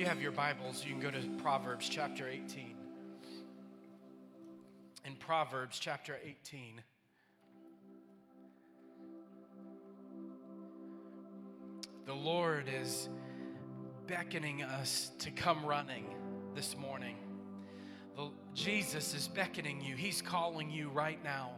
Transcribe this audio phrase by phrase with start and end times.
[0.00, 2.74] you have your Bibles, you can go to Proverbs chapter 18.
[5.04, 6.80] In Proverbs chapter 18,
[12.06, 13.10] the Lord is
[14.06, 16.06] beckoning us to come running
[16.54, 17.18] this morning.
[18.16, 21.50] The, Jesus is beckoning you, He's calling you right now.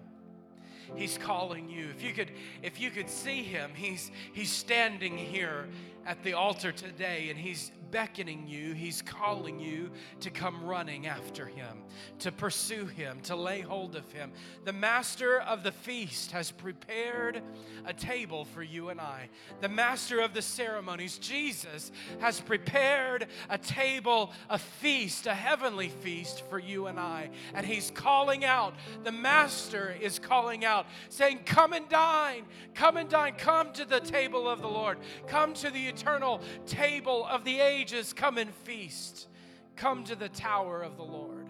[0.96, 1.90] He's calling you.
[1.90, 5.68] If you could, if you could see him, he's he's standing here
[6.04, 11.46] at the altar today and he's beckoning you, he's calling you to come running after
[11.46, 11.84] him,
[12.18, 14.32] to pursue him, to lay hold of him.
[14.64, 17.42] The master of the feast has prepared
[17.84, 19.28] a table for you and I.
[19.60, 26.42] The master of the ceremonies, Jesus, has prepared a table, a feast, a heavenly feast
[26.48, 27.30] for you and I.
[27.54, 28.74] And he's calling out,
[29.04, 34.00] the master is calling out, saying, Come and dine, come and dine, come to the
[34.00, 38.12] table of the Lord, come to the eternal table of the ages.
[38.12, 39.26] Come and feast.
[39.74, 41.48] Come to the tower of the Lord.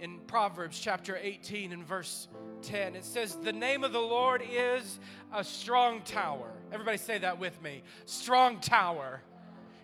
[0.00, 2.28] In Proverbs chapter 18 and verse
[2.62, 4.98] 10, it says, The name of the Lord is
[5.30, 6.50] a strong tower.
[6.72, 7.82] Everybody say that with me.
[8.06, 9.20] Strong tower.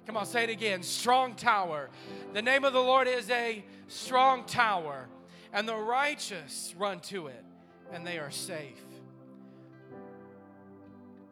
[0.07, 0.83] Come on, say it again.
[0.83, 1.91] Strong tower.
[2.33, 5.07] The name of the Lord is a strong tower,
[5.53, 7.45] and the righteous run to it,
[7.93, 8.88] and they are safe.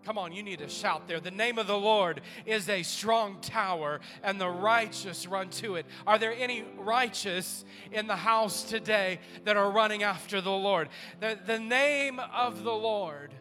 [0.06, 1.18] Come on, you need to shout there.
[1.18, 5.86] The name of the Lord is a strong tower, and the righteous run to it.
[6.06, 10.90] Are there any righteous in the house today that are running after the Lord?
[11.18, 13.34] The, the name of the Lord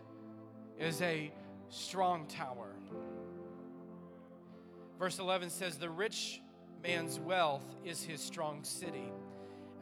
[0.79, 1.31] is a
[1.69, 2.75] strong tower.
[4.97, 6.41] Verse 11 says, The rich
[6.81, 9.11] man's wealth is his strong city,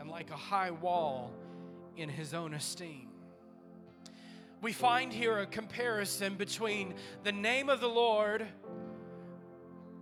[0.02, 1.32] and like a high wall
[1.96, 3.13] in his own esteem
[4.64, 6.94] we find here a comparison between
[7.26, 8.48] the name of the Lord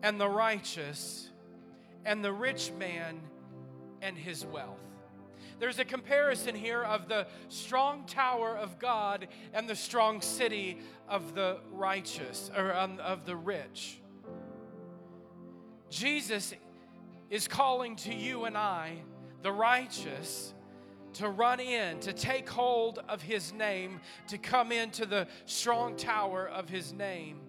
[0.03, 1.29] and the righteous
[2.05, 3.21] and the rich man
[4.03, 4.79] and his wealth.
[5.57, 10.77] There's a comparison here of the strong tower of God and the strong city
[11.09, 13.99] of the righteous or um, of the rich.
[15.89, 16.53] Jesus
[17.31, 18.97] is calling to you and I,
[19.41, 20.53] the righteous,
[21.13, 26.47] to run in, to take hold of his name, to come into the strong tower
[26.47, 27.39] of his name,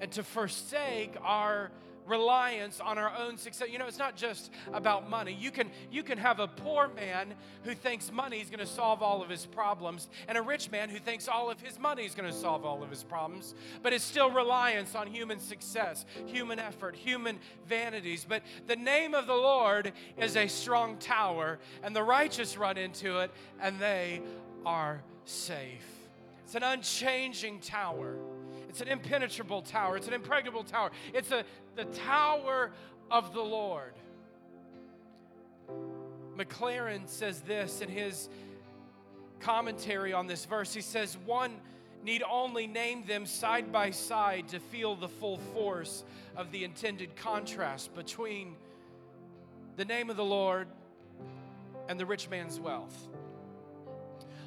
[0.00, 1.70] and to forsake our
[2.06, 3.68] reliance on our own success.
[3.70, 5.36] You know, it's not just about money.
[5.38, 9.02] You can you can have a poor man who thinks money is going to solve
[9.02, 12.14] all of his problems and a rich man who thinks all of his money is
[12.14, 16.58] going to solve all of his problems, but it's still reliance on human success, human
[16.58, 17.38] effort, human
[17.68, 18.26] vanities.
[18.28, 23.20] But the name of the Lord is a strong tower and the righteous run into
[23.20, 24.22] it and they
[24.66, 25.84] are safe.
[26.44, 28.16] It's an unchanging tower.
[28.74, 29.96] It's an impenetrable tower.
[29.96, 30.90] It's an impregnable tower.
[31.12, 31.44] It's a,
[31.76, 32.72] the tower
[33.08, 33.92] of the Lord.
[36.36, 38.28] Maclaren says this in his
[39.38, 40.74] commentary on this verse.
[40.74, 41.52] He says, One
[42.02, 46.02] need only name them side by side to feel the full force
[46.34, 48.56] of the intended contrast between
[49.76, 50.66] the name of the Lord
[51.88, 53.06] and the rich man's wealth.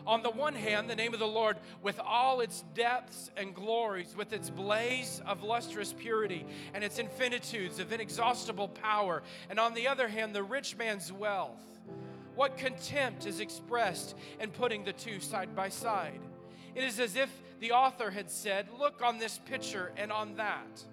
[0.07, 4.15] On the one hand, the name of the Lord, with all its depths and glories,
[4.15, 9.21] with its blaze of lustrous purity and its infinitudes of inexhaustible power.
[9.49, 11.61] And on the other hand, the rich man's wealth.
[12.35, 16.21] What contempt is expressed in putting the two side by side.
[16.73, 17.29] It is as if
[17.59, 20.85] the author had said, Look on this picture and on that.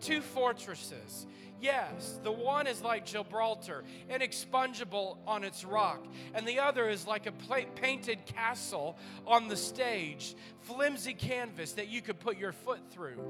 [0.00, 1.26] Two fortresses,
[1.60, 7.26] Yes, the one is like Gibraltar, inexpugnable on its rock, and the other is like
[7.26, 13.20] a painted castle on the stage, flimsy canvas that you could put your foot through.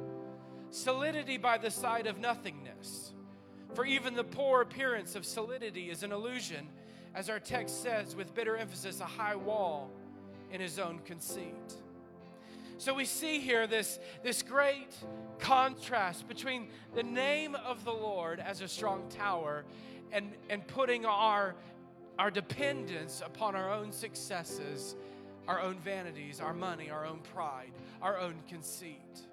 [0.71, 3.15] Solidity by the side of nothingness.
[3.75, 6.69] For even the poor appearance of solidity is an illusion,
[7.15, 9.91] as our text says with bitter emphasis, a high wall
[10.53, 11.75] in his own conceit.
[12.78, 14.94] So we see here this, this great
[15.41, 19.65] contrast between the name of the Lord as a strong tower
[20.13, 21.57] and, and putting our,
[22.21, 24.95] our dependence upon our own successes,
[25.48, 29.28] our own vanities, our money, our own pride, our own conceit.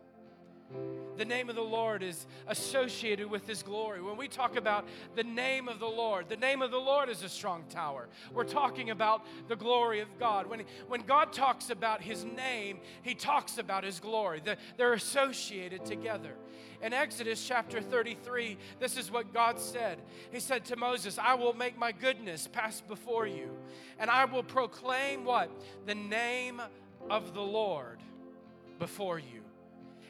[1.17, 4.01] The name of the Lord is associated with His glory.
[4.01, 4.85] When we talk about
[5.15, 8.09] the name of the Lord, the name of the Lord is a strong tower.
[8.33, 10.47] We're talking about the glory of God.
[10.47, 14.41] When, when God talks about His name, He talks about His glory.
[14.43, 16.33] The, they're associated together.
[16.81, 19.99] In Exodus chapter 33, this is what God said.
[20.31, 23.51] He said to Moses, I will make my goodness pass before you,
[23.99, 25.49] and I will proclaim what?
[25.85, 26.61] The name
[27.09, 27.99] of the Lord
[28.79, 29.44] before you.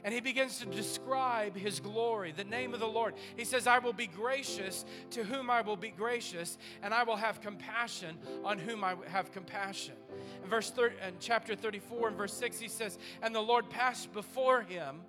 [0.06, 3.16] And he begins to describe his glory, the name of the Lord.
[3.36, 7.16] He says, I will be gracious to whom I will be gracious, and I will
[7.16, 9.96] have compassion on whom I have compassion.
[10.44, 14.14] In verse 30, in chapter 34 and verse 6, he says, And the Lord passed
[14.14, 15.02] before him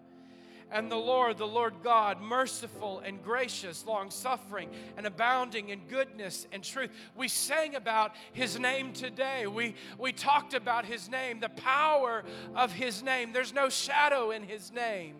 [0.70, 6.46] and the Lord, the Lord God, merciful and gracious, long suffering and abounding in goodness
[6.52, 6.90] and truth.
[7.16, 9.46] We sang about his name today.
[9.46, 12.24] We, we talked about his name, the power
[12.54, 13.32] of his name.
[13.32, 15.16] There's no shadow in his name.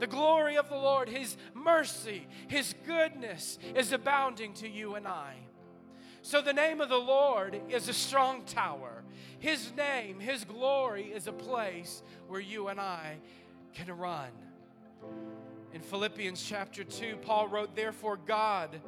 [0.00, 5.34] The glory of the Lord, his mercy, his goodness is abounding to you and I.
[6.22, 9.02] So, the name of the Lord is a strong tower.
[9.40, 13.16] His name, His glory is a place where you and I
[13.74, 14.30] can run.
[15.72, 18.80] In Philippians chapter 2, Paul wrote, Therefore, God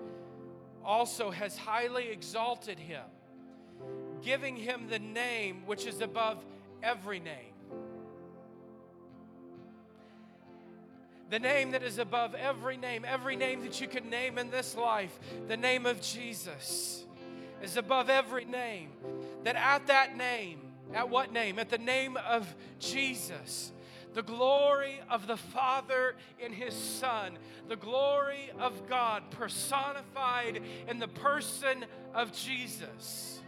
[0.84, 3.05] also has highly exalted him,
[4.23, 6.44] giving him the name which is above
[6.82, 7.52] every name.
[11.31, 14.76] The name that is above every name, every name that you could name in this
[14.76, 15.19] life,
[15.49, 17.06] the name of Jesus
[17.62, 18.90] is above every name.
[19.44, 20.61] That at that name,
[20.93, 21.58] at what name?
[21.58, 23.73] At the name of Jesus
[24.14, 27.38] the glory of the Father in His Son,
[27.68, 33.40] the glory of God personified in the person of Jesus.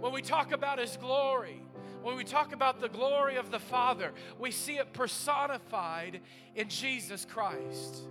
[0.00, 1.62] When we talk about His glory,
[2.02, 6.20] when we talk about the glory of the Father, we see it personified
[6.54, 8.06] in Jesus Christ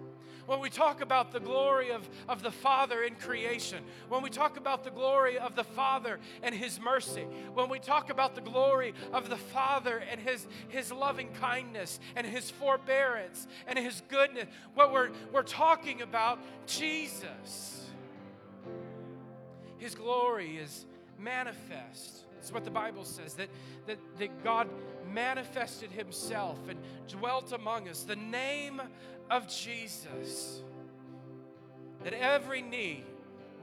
[0.45, 4.57] when we talk about the glory of, of the Father in creation, when we talk
[4.57, 8.93] about the glory of the Father and His mercy, when we talk about the glory
[9.13, 14.91] of the Father and His, his loving kindness and His forbearance and His goodness, what
[14.91, 17.87] we're, we're talking about Jesus.
[19.77, 20.85] His glory is
[21.19, 22.25] manifest.
[22.39, 23.49] It's what the Bible says that,
[23.87, 24.69] that, that God
[25.13, 28.03] manifested Himself and dwelt among us.
[28.03, 28.81] The name
[29.29, 30.61] of Jesus,
[32.03, 33.03] that every knee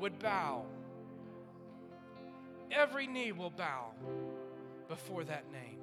[0.01, 0.65] would bow.
[2.71, 3.93] Every knee will bow
[4.89, 5.79] before that name.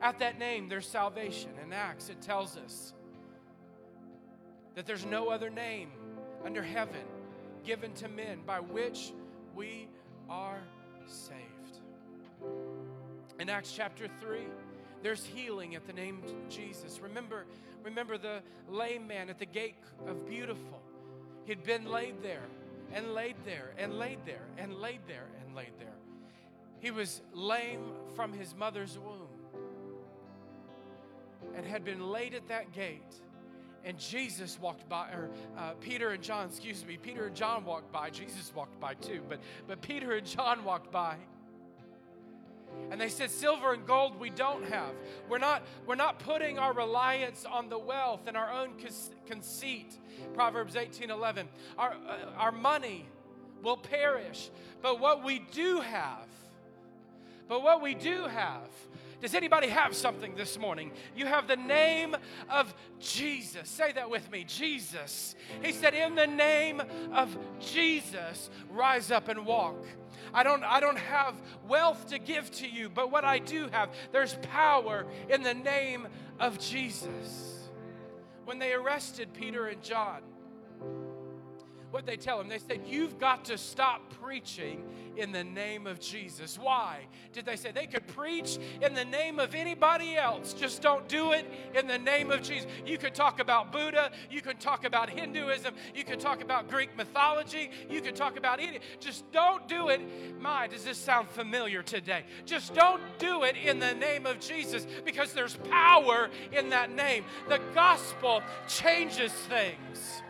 [0.00, 1.50] At that name, there's salvation.
[1.64, 2.92] In Acts, it tells us
[4.74, 5.90] that there's no other name
[6.44, 7.04] under heaven
[7.64, 9.12] given to men by which
[9.54, 9.88] we
[10.28, 10.60] are
[11.06, 11.80] saved.
[13.38, 14.40] In Acts chapter 3,
[15.02, 17.00] there's healing at the name of Jesus.
[17.00, 17.44] Remember,
[17.82, 19.74] remember the lame man at the gate
[20.06, 20.80] of beautiful.
[21.44, 22.44] He'd been laid there
[22.92, 25.88] and laid there and laid there and laid there and laid there.
[26.78, 29.28] He was lame from his mother's womb
[31.54, 33.20] and had been laid at that gate.
[33.84, 37.90] And Jesus walked by, or uh, Peter and John, excuse me, Peter and John walked
[37.92, 38.10] by.
[38.10, 41.16] Jesus walked by too, but, but Peter and John walked by.
[42.90, 44.92] And they said, Silver and gold we don't have.
[45.28, 48.74] We're not, we're not putting our reliance on the wealth and our own
[49.26, 49.96] conceit.
[50.34, 51.48] Proverbs 18 11.
[51.78, 53.06] Our, uh, our money
[53.62, 54.50] will perish,
[54.82, 56.26] but what we do have,
[57.48, 58.68] but what we do have,
[59.22, 60.90] does anybody have something this morning?
[61.16, 62.16] You have the name
[62.50, 63.68] of Jesus.
[63.68, 65.36] Say that with me Jesus.
[65.62, 66.82] He said, In the name
[67.12, 69.86] of Jesus, rise up and walk.
[70.32, 71.34] I don't, I don't have
[71.66, 76.08] wealth to give to you, but what I do have, there's power in the name
[76.38, 77.68] of Jesus.
[78.44, 80.22] When they arrested Peter and John,
[81.92, 82.48] what they tell him?
[82.48, 84.82] They said, You've got to stop preaching
[85.16, 86.58] in the name of Jesus.
[86.58, 87.00] Why?
[87.34, 90.54] Did they say they could preach in the name of anybody else?
[90.54, 92.66] Just don't do it in the name of Jesus.
[92.86, 96.96] You could talk about Buddha, you could talk about Hinduism, you could talk about Greek
[96.96, 98.80] mythology, you could talk about any.
[98.98, 100.00] Just don't do it.
[100.40, 102.24] My, does this sound familiar today?
[102.46, 107.24] Just don't do it in the name of Jesus because there's power in that name.
[107.50, 110.22] The gospel changes things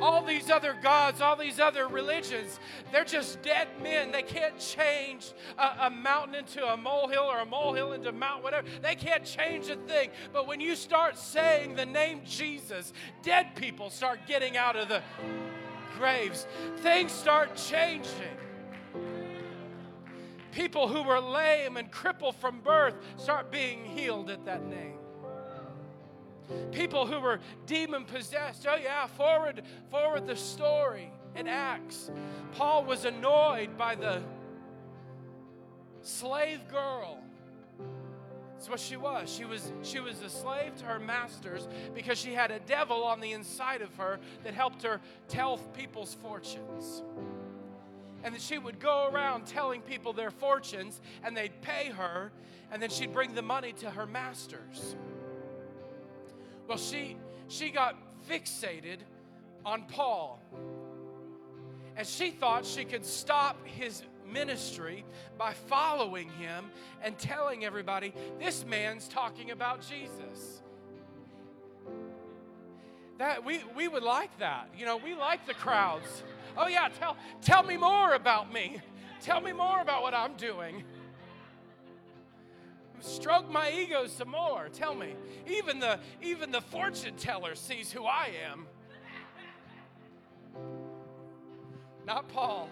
[0.00, 2.58] all these other gods, all these other religions,
[2.92, 4.12] they're just dead men.
[4.12, 8.42] They can't change a, a, mountain into a molehill or a molehill into a mountain,
[8.42, 8.66] whatever.
[8.82, 10.10] They can't change a thing.
[10.32, 15.02] But when you start saying the name Jesus, dead people start getting out of the
[15.96, 16.46] graves,
[16.78, 18.36] things start changing.
[20.52, 24.97] People who were lame and crippled from birth start being healed at that name.
[26.72, 28.66] People who were demon possessed.
[28.68, 32.10] Oh, yeah, forward, forward the story in Acts.
[32.52, 34.22] Paul was annoyed by the
[36.02, 37.22] slave girl.
[38.58, 39.32] That's what she was.
[39.32, 43.20] She was she was a slave to her masters because she had a devil on
[43.20, 47.04] the inside of her that helped her tell people's fortunes.
[48.24, 52.32] And then she would go around telling people their fortunes and they'd pay her
[52.72, 54.96] and then she'd bring the money to her masters.
[56.68, 57.16] Well, she
[57.48, 57.96] she got
[58.30, 58.98] fixated
[59.64, 60.40] on Paul.
[61.96, 65.04] And she thought she could stop his ministry
[65.36, 66.70] by following him
[67.02, 70.62] and telling everybody, this man's talking about Jesus.
[73.18, 74.68] That we, we would like that.
[74.78, 76.22] You know, we like the crowds.
[76.56, 78.80] Oh yeah, tell tell me more about me.
[79.20, 80.84] Tell me more about what I'm doing.
[83.00, 84.68] Stroke my ego some more.
[84.72, 85.14] Tell me.
[85.46, 88.66] Even the even the fortune teller sees who I am.
[92.06, 92.70] Not Paul.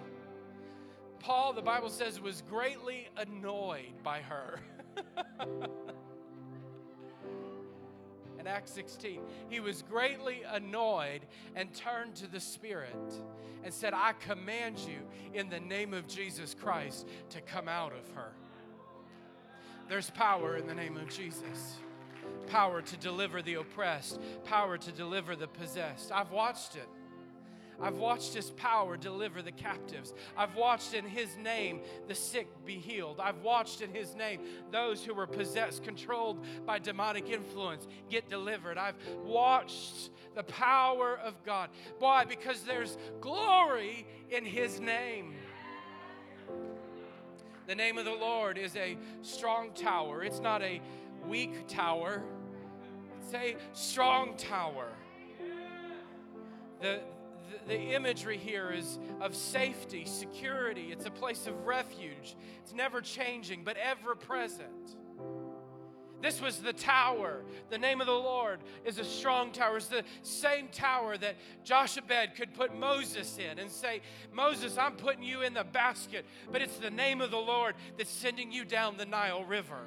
[1.18, 4.60] Paul, the Bible says, was greatly annoyed by her.
[8.38, 13.12] in Acts 16, he was greatly annoyed and turned to the Spirit
[13.64, 15.00] and said, I command you
[15.34, 18.32] in the name of Jesus Christ to come out of her.
[19.88, 21.76] There's power in the name of Jesus.
[22.48, 26.10] Power to deliver the oppressed, power to deliver the possessed.
[26.12, 26.88] I've watched it.
[27.80, 30.14] I've watched his power deliver the captives.
[30.36, 33.20] I've watched in his name the sick be healed.
[33.20, 34.40] I've watched in his name
[34.70, 38.78] those who were possessed, controlled by demonic influence get delivered.
[38.78, 41.70] I've watched the power of God.
[41.98, 42.24] Why?
[42.24, 45.34] Because there's glory in his name.
[47.66, 50.22] The name of the Lord is a strong tower.
[50.22, 50.80] It's not a
[51.26, 52.22] weak tower,
[53.20, 54.88] it's a strong tower.
[56.80, 57.00] The,
[57.50, 60.92] the, the imagery here is of safety, security.
[60.92, 62.36] It's a place of refuge.
[62.62, 64.96] It's never changing, but ever present.
[66.22, 67.42] This was the tower.
[67.70, 69.76] The name of the Lord is a strong tower.
[69.76, 74.00] It's the same tower that Jochebed could put Moses in and say,
[74.32, 78.10] Moses, I'm putting you in the basket, but it's the name of the Lord that's
[78.10, 79.80] sending you down the Nile River.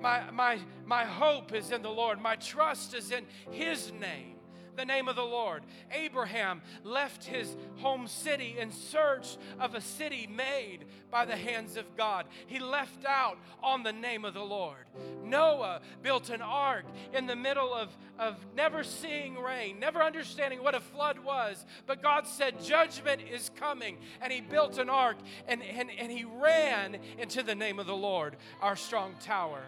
[0.00, 2.20] My, my, my hope is in the Lord.
[2.20, 4.33] My trust is in His name
[4.76, 5.62] the name of the Lord.
[5.92, 11.96] Abraham left his home city in search of a city made by the hands of
[11.96, 12.26] God.
[12.46, 14.84] He left out on the name of the Lord.
[15.24, 20.74] Noah built an ark in the middle of, of never seeing rain, never understanding what
[20.74, 21.64] a flood was.
[21.86, 23.98] But God said, Judgment is coming.
[24.20, 25.16] And he built an ark
[25.46, 29.62] and, and, and he ran into the name of the Lord, our strong tower.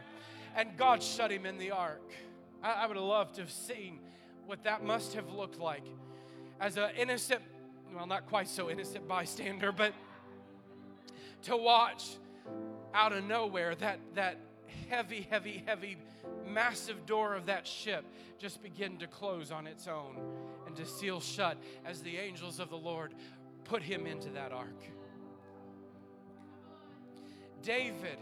[0.57, 2.01] And God shut him in the ark.
[2.63, 4.01] I, I would have loved to have seen
[4.47, 5.85] what that must have looked like
[6.61, 7.43] as an innocent,
[7.95, 9.93] well, not quite so innocent bystander, but
[11.43, 12.17] to watch
[12.95, 14.39] out of nowhere that, that
[14.89, 15.97] heavy, heavy, heavy,
[16.47, 18.05] massive door of that ship
[18.39, 20.17] just begin to close on its own
[20.67, 23.15] and to seal shut as the angels of the Lord
[23.65, 24.83] put him into that ark.
[27.63, 28.19] David,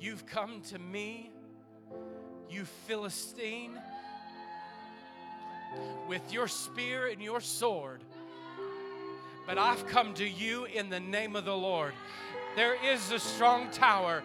[0.00, 1.30] you've come to me,
[2.50, 3.78] you Philistine
[6.08, 8.00] with your spear and your sword.
[9.46, 11.92] But I've come to you in the name of the Lord.
[12.56, 14.22] There is a strong tower.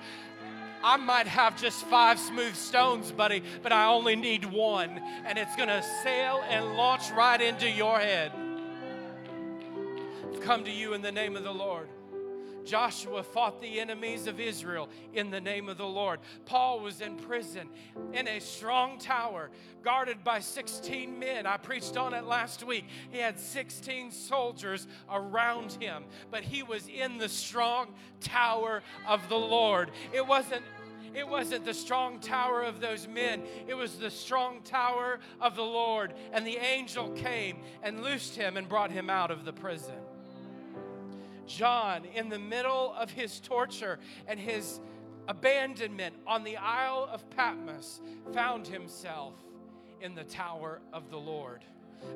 [0.84, 5.56] I might have just five smooth stones, buddy, but I only need one, and it's
[5.68, 8.32] to sail and launch right into your head.
[10.32, 11.90] I've come to you in the name of the Lord.
[12.70, 16.20] Joshua fought the enemies of Israel in the name of the Lord.
[16.46, 17.68] Paul was in prison
[18.14, 19.50] in a strong tower
[19.84, 21.48] guarded by 16 men.
[21.48, 22.86] I preached on it last week.
[23.12, 27.88] He had 16 soldiers around him, but he was in the strong
[28.22, 29.90] tower of the Lord.
[30.14, 30.64] It wasn't
[31.16, 35.64] it wasn't the strong tower of those men, it was the strong tower of the
[35.64, 36.14] Lord.
[36.32, 39.96] And the angel came and loosed him and brought him out of the prison.
[41.50, 44.80] John, in the middle of his torture and his
[45.28, 48.02] abandonment on the Isle of Patmos,
[48.34, 49.34] found himself
[50.00, 51.66] in the tower of the Lord.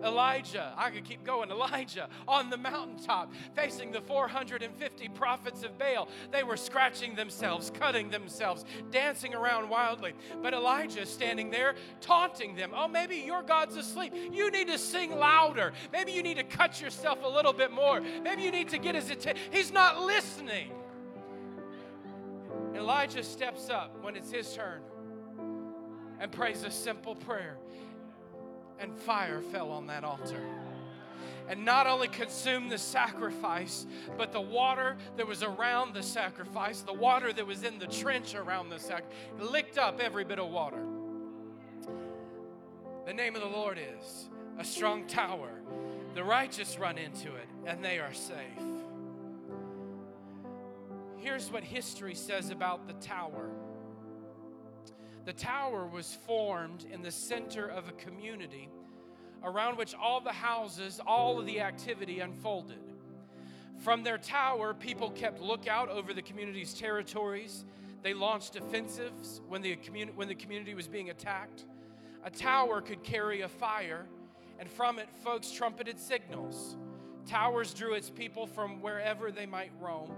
[0.03, 1.49] Elijah, I could keep going.
[1.49, 6.09] Elijah on the mountaintop facing the 450 prophets of Baal.
[6.31, 10.13] They were scratching themselves, cutting themselves, dancing around wildly.
[10.41, 12.71] But Elijah standing there taunting them.
[12.75, 14.13] Oh, maybe your God's asleep.
[14.31, 15.73] You need to sing louder.
[15.91, 18.01] Maybe you need to cut yourself a little bit more.
[18.01, 19.41] Maybe you need to get his attention.
[19.51, 20.71] He's not listening.
[22.75, 24.81] Elijah steps up when it's his turn
[26.19, 27.57] and prays a simple prayer
[28.83, 30.41] and fire fell on that altar.
[31.47, 33.85] And not only consumed the sacrifice,
[34.17, 38.35] but the water that was around the sacrifice, the water that was in the trench
[38.35, 40.83] around the sacrifice, licked up every bit of water.
[43.05, 45.49] The name of the Lord is a strong tower.
[46.13, 48.37] The righteous run into it, and they are safe.
[51.17, 53.49] Here's what history says about the tower
[55.25, 58.69] The tower was formed in the center of a community
[59.43, 62.79] around which all the houses, all of the activity unfolded.
[63.79, 67.65] From their tower, people kept lookout over the community's territories.
[68.01, 69.77] They launched offensives when the,
[70.15, 71.65] when the community was being attacked.
[72.23, 74.05] A tower could carry a fire,
[74.59, 76.77] and from it, folks trumpeted signals.
[77.25, 80.11] Towers drew its people from wherever they might roam.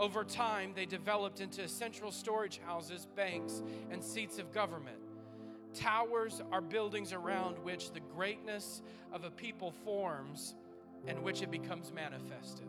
[0.00, 4.96] Over time, they developed into central storage houses, banks, and seats of government.
[5.74, 8.80] Towers are buildings around which the greatness
[9.12, 10.54] of a people forms
[11.06, 12.66] and which it becomes manifested.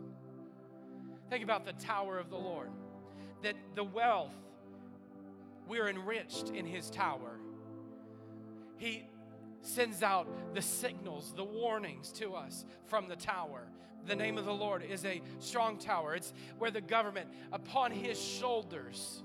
[1.30, 2.70] Think about the tower of the Lord,
[3.42, 4.34] that the wealth,
[5.66, 7.38] we're enriched in his tower.
[8.76, 9.04] He
[9.62, 13.68] sends out the signals, the warnings to us from the tower.
[14.06, 16.14] The name of the Lord is a strong tower.
[16.14, 19.22] It's where the government, upon his shoulders,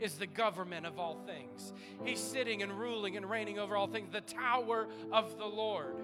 [0.00, 1.72] is the government of all things.
[2.04, 5.96] He's sitting and ruling and reigning over all things, the tower of the Lord.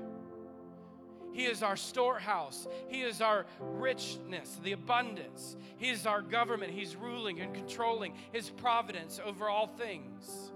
[1.32, 2.66] He is our storehouse.
[2.88, 5.56] He is our richness, the abundance.
[5.76, 6.72] He is our government.
[6.72, 10.52] He's ruling and controlling His providence over all things.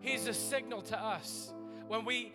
[0.00, 1.52] He's a signal to us
[1.88, 2.32] when we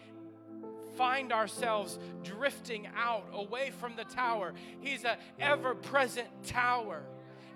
[0.95, 4.53] find ourselves drifting out away from the tower.
[4.79, 7.03] He's an ever present tower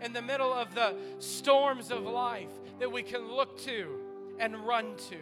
[0.01, 4.00] in the middle of the storms of life that we can look to
[4.39, 5.18] and run to.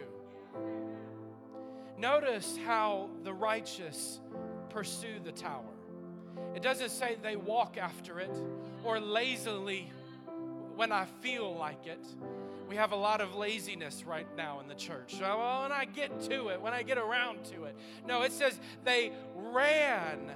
[1.98, 4.20] Notice how the righteous
[4.68, 5.62] pursue the tower.
[6.54, 8.36] It doesn't say they walk after it
[8.82, 9.90] or lazily
[10.76, 12.04] when I feel like it.
[12.68, 15.16] We have a lot of laziness right now in the church.
[15.20, 17.76] Well, when I get to it, when I get around to it.
[18.06, 20.32] No, it says they ran.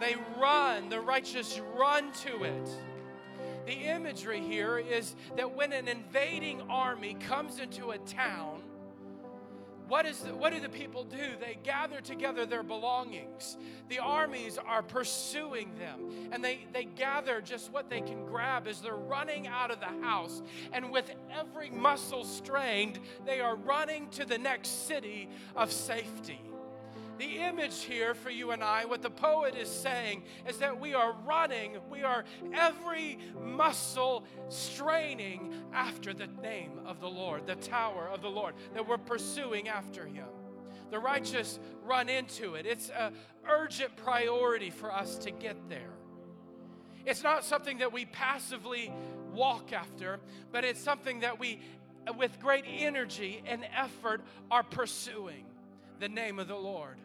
[0.00, 0.88] They run.
[0.88, 2.68] The righteous run to it.
[3.66, 8.62] The imagery here is that when an invading army comes into a town,
[9.92, 11.18] what, is the, what do the people do?
[11.38, 13.58] They gather together their belongings.
[13.90, 18.80] The armies are pursuing them, and they, they gather just what they can grab as
[18.80, 20.40] they're running out of the house.
[20.72, 26.40] And with every muscle strained, they are running to the next city of safety.
[27.22, 30.92] The image here for you and I, what the poet is saying, is that we
[30.92, 38.08] are running, we are every muscle straining after the name of the Lord, the tower
[38.12, 40.26] of the Lord, that we're pursuing after Him.
[40.90, 42.66] The righteous run into it.
[42.66, 43.14] It's an
[43.48, 45.94] urgent priority for us to get there.
[47.06, 48.92] It's not something that we passively
[49.32, 50.18] walk after,
[50.50, 51.60] but it's something that we,
[52.18, 55.44] with great energy and effort, are pursuing
[56.00, 56.96] the name of the Lord.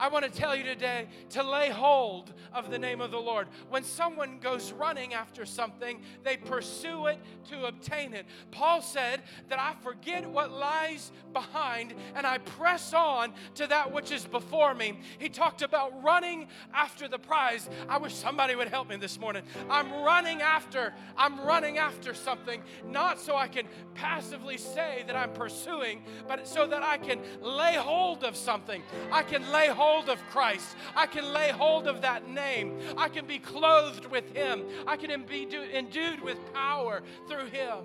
[0.00, 3.48] I want to tell you today to lay hold of the name of the Lord.
[3.68, 7.18] When someone goes running after something, they pursue it
[7.50, 8.24] to obtain it.
[8.50, 14.10] Paul said that I forget what lies behind and I press on to that which
[14.10, 15.00] is before me.
[15.18, 17.68] He talked about running after the prize.
[17.86, 19.42] I wish somebody would help me this morning.
[19.68, 25.34] I'm running after, I'm running after something, not so I can passively say that I'm
[25.34, 28.82] pursuing, but so that I can lay hold of something.
[29.12, 30.76] I can lay hold hold of Christ.
[30.94, 32.78] I can lay hold of that name.
[32.96, 34.62] I can be clothed with Him.
[34.86, 37.78] I can be endued with power through Him.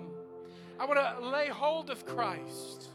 [0.78, 2.90] I want to lay hold of Christ.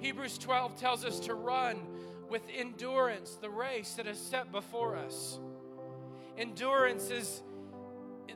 [0.00, 1.80] Hebrews 12 tells us to run
[2.28, 5.38] with endurance the race that is set before us.
[6.36, 7.42] Endurance is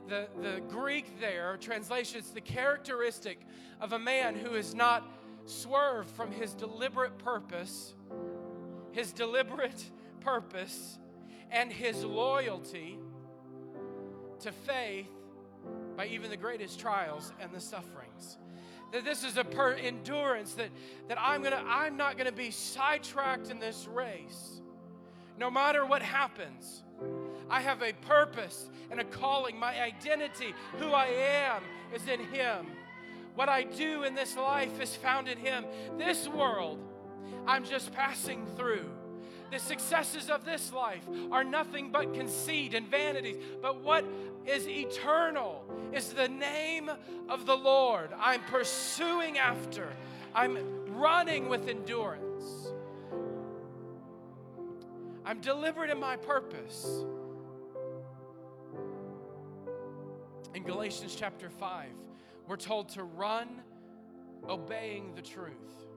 [0.07, 3.39] the, the Greek there, translation, it's the characteristic
[3.81, 5.07] of a man who is not
[5.45, 7.93] swerved from his deliberate purpose
[8.99, 9.81] his deliberate
[10.19, 10.99] purpose,
[11.51, 12.99] and his loyalty
[14.41, 15.07] to faith
[15.95, 18.37] by even the greatest trials and the sufferings.
[18.91, 20.69] That this is a per endurance that,
[21.07, 24.61] that I'm gonna I'm not gonna be sidetracked in this race.
[25.37, 26.83] No matter what happens,
[27.49, 29.57] I have a purpose and a calling.
[29.57, 31.63] My identity, who I am,
[31.95, 32.65] is in Him.
[33.35, 35.63] What I do in this life is found in Him.
[35.97, 36.79] This world
[37.47, 38.89] I'm just passing through.
[39.51, 43.37] The successes of this life are nothing but conceit and vanities.
[43.61, 44.05] But what
[44.45, 46.89] is eternal is the name
[47.27, 48.11] of the Lord.
[48.19, 49.91] I'm pursuing after,
[50.35, 50.57] I'm
[50.95, 52.69] running with endurance.
[55.25, 57.03] I'm deliberate in my purpose.
[60.55, 61.87] In Galatians chapter 5,
[62.47, 63.47] we're told to run
[64.47, 65.88] obeying the truth.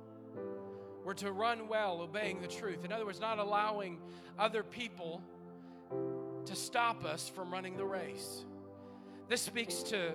[1.04, 2.84] We're to run well, obeying the truth.
[2.84, 3.98] In other words, not allowing
[4.38, 5.22] other people
[6.46, 8.44] to stop us from running the race.
[9.28, 10.12] This speaks to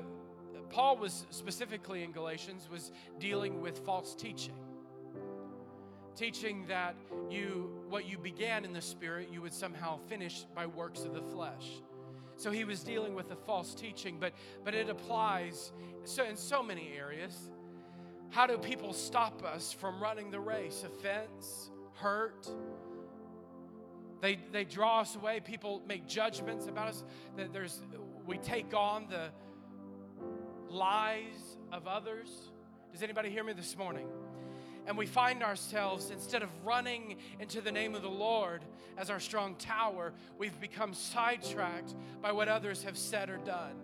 [0.70, 4.56] Paul was specifically in Galatians was dealing with false teaching.
[6.16, 6.96] Teaching that
[7.30, 11.22] you what you began in the spirit you would somehow finish by works of the
[11.22, 11.82] flesh.
[12.36, 15.72] So he was dealing with a false teaching, but but it applies
[16.04, 17.50] so in so many areas.
[18.30, 20.84] How do people stop us from running the race?
[20.86, 22.48] Offense, hurt,
[24.22, 25.40] they, they draw us away.
[25.40, 27.04] People make judgments about us.
[27.36, 27.82] That there's,
[28.26, 29.30] we take on the
[30.70, 32.30] lies of others.
[32.92, 34.08] Does anybody hear me this morning?
[34.88, 38.64] And we find ourselves, instead of running into the name of the Lord
[38.98, 43.76] as our strong tower, we've become sidetracked by what others have said or done.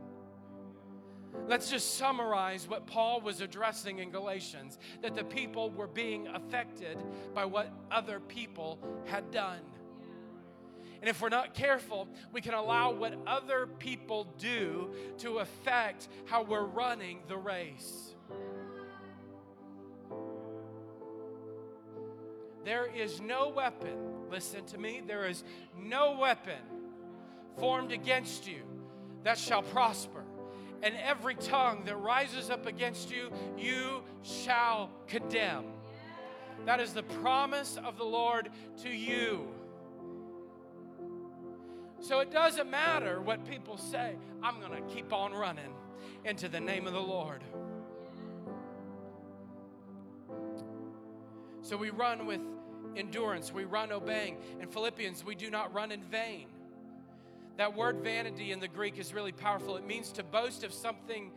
[1.48, 6.98] Let's just summarize what Paul was addressing in Galatians that the people were being affected
[7.34, 9.60] by what other people had done.
[11.02, 16.44] And if we're not careful, we can allow what other people do to affect how
[16.44, 18.16] we're running the race.
[22.64, 23.98] There is no weapon,
[24.32, 25.44] listen to me, there is
[25.78, 26.62] no weapon
[27.58, 28.62] formed against you
[29.24, 30.24] that shall prosper.
[30.84, 35.64] And every tongue that rises up against you, you shall condemn.
[36.66, 38.50] That is the promise of the Lord
[38.84, 39.48] to you.
[42.02, 45.74] So it doesn't matter what people say, I'm going to keep on running
[46.26, 47.42] into the name of the Lord.
[51.62, 52.42] So we run with
[52.98, 54.38] endurance, we run obeying.
[54.60, 56.48] In Philippians, we do not run in vain.
[57.58, 59.78] That word vanity in the Greek is really powerful.
[59.78, 61.32] It means to boast of something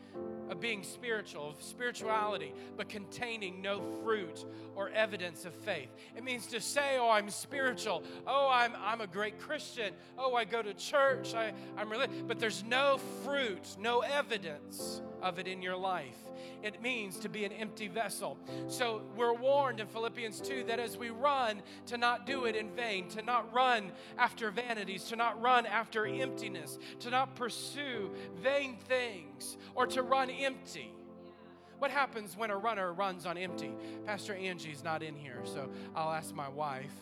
[0.48, 5.90] of being spiritual, of spirituality, but containing no fruit or evidence of faith.
[6.16, 8.02] It means to say, Oh, I'm spiritual.
[8.26, 9.92] Oh, I'm, I'm a great Christian.
[10.16, 11.34] Oh, I go to church.
[11.34, 12.22] I, I'm religious.
[12.26, 16.16] But there's no fruit, no evidence of it in your life.
[16.62, 18.38] It means to be an empty vessel.
[18.68, 22.70] So we're warned in Philippians 2 that as we run, to not do it in
[22.70, 28.76] vain, to not run after vanities, to not run after emptiness, to not pursue vain
[28.88, 30.92] things, or to run empty.
[31.78, 33.72] What happens when a runner runs on empty?
[34.06, 36.92] Pastor Angie's not in here, so I'll ask my wife.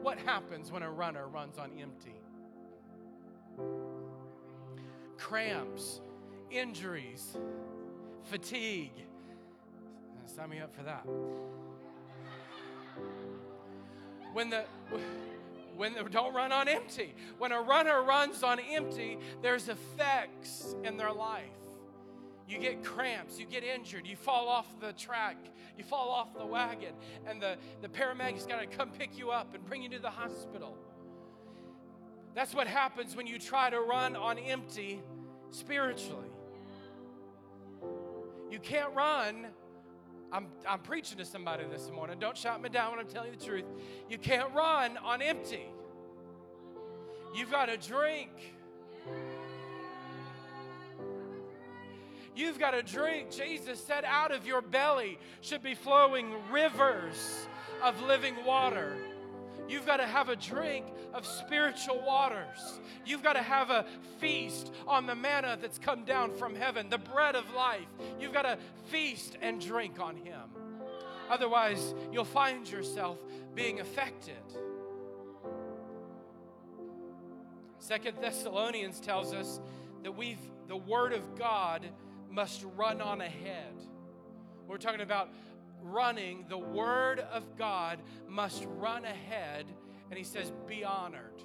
[0.00, 2.14] What happens when a runner runs on empty?
[5.18, 6.00] Cramps,
[6.52, 7.36] injuries,
[8.24, 8.92] fatigue.
[10.26, 11.06] Sign me up for that.
[14.32, 14.64] When the
[15.76, 17.14] when the, don't run on empty.
[17.38, 21.44] When a runner runs on empty, there's effects in their life.
[22.48, 25.36] You get cramps, you get injured, you fall off the track,
[25.78, 26.92] you fall off the wagon,
[27.26, 30.10] and the, the paramedic's got to come pick you up and bring you to the
[30.10, 30.76] hospital.
[32.34, 35.00] That's what happens when you try to run on empty
[35.50, 36.31] spiritually.
[38.52, 39.46] You can't run.
[40.30, 42.18] I'm, I'm preaching to somebody this morning.
[42.18, 43.64] Don't shout me down when I'm telling you the truth.
[44.10, 45.64] You can't run on empty.
[47.34, 48.28] You've got to drink.
[52.36, 53.30] You've got to drink.
[53.30, 57.46] Jesus said, out of your belly should be flowing rivers
[57.82, 58.98] of living water.
[59.72, 62.78] You've got to have a drink of spiritual waters.
[63.06, 63.86] You've got to have a
[64.20, 67.86] feast on the manna that's come down from heaven, the bread of life.
[68.20, 68.58] You've got to
[68.90, 70.42] feast and drink on Him.
[71.30, 73.16] Otherwise, you'll find yourself
[73.54, 74.34] being affected.
[77.78, 79.58] Second Thessalonians tells us
[80.02, 81.88] that we've the word of God
[82.30, 83.72] must run on ahead.
[84.68, 85.30] We're talking about
[85.82, 89.66] running, the Word of God must run ahead,
[90.10, 91.42] and he says, be honored.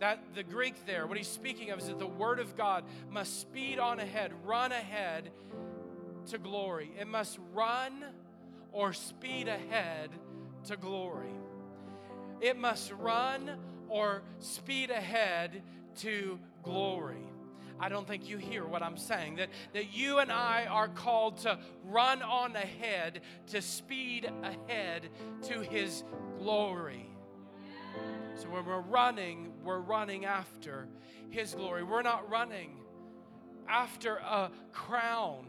[0.00, 3.40] That the Greek there, what he's speaking of is that the Word of God must
[3.40, 5.30] speed on ahead, run ahead
[6.30, 6.90] to glory.
[6.98, 8.04] It must run
[8.72, 10.10] or speed ahead
[10.64, 11.34] to glory.
[12.40, 15.62] It must run or speed ahead
[15.96, 17.31] to glory.
[17.82, 19.36] I don't think you hear what I'm saying.
[19.36, 25.08] That, that you and I are called to run on ahead, to speed ahead
[25.48, 26.04] to His
[26.38, 27.10] glory.
[28.36, 30.86] So when we're running, we're running after
[31.30, 31.82] His glory.
[31.82, 32.76] We're not running
[33.68, 35.44] after a crown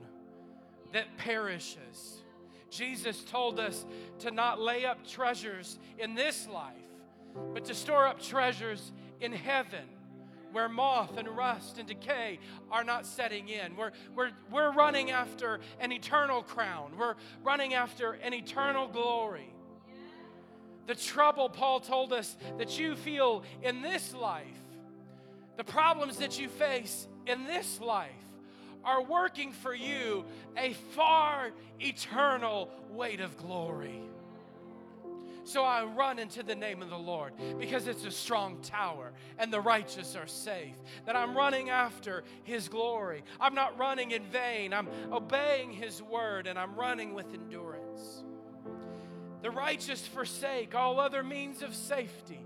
[0.91, 2.24] that perishes.
[2.72, 3.86] Jesus told us
[4.19, 6.74] to not lay up treasures in this life,
[7.54, 8.91] but to store up treasures
[9.22, 9.86] in heaven
[10.54, 12.39] where moth and rust and decay
[12.72, 13.76] are not setting in.
[13.76, 19.54] We're, we're, we're running after an eternal crown, we're running after an eternal glory.
[20.86, 24.46] The trouble, Paul told us, that you feel in this life,
[25.58, 28.12] the problems that you face in this life,
[28.84, 30.26] are working for you
[30.58, 34.02] a far eternal weight of glory.
[35.45, 39.51] So I run into the name of the Lord because it's a strong tower and
[39.51, 40.75] the righteous are safe.
[41.06, 43.23] That I'm running after His glory.
[43.39, 44.73] I'm not running in vain.
[44.73, 48.23] I'm obeying His word and I'm running with endurance.
[49.41, 52.39] The righteous forsake all other means of safety.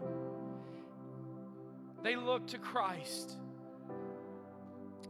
[2.02, 3.34] They look to Christ.